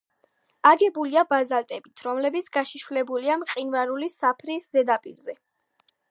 აგებულია 0.67 1.23
ბაზალტებით, 1.33 2.01
რომლებიც 2.07 2.49
გაშიშვლებულია 2.57 3.35
მყინვარული 3.41 4.09
საფრის 4.15 4.71
ზედაპირზე. 4.77 5.37